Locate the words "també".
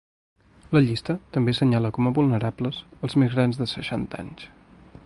1.35-1.53